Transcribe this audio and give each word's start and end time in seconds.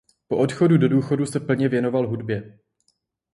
Po 0.27 0.37
odchodu 0.37 0.77
do 0.77 0.89
důchodu 0.89 1.25
se 1.25 1.39
plně 1.39 1.69
věnoval 1.69 2.07
hudbě. 2.07 2.59